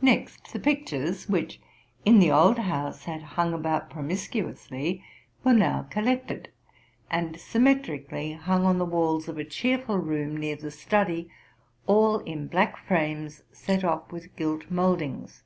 [0.00, 1.60] Next, the pictures, which
[2.02, 5.04] in the old house had hung about promiscuously,
[5.44, 6.48] were now collected,
[7.10, 11.30] and symmetrically hung on the walls of a cheerful room near the study,
[11.86, 15.42] all in black frames set off with gilt mouldings.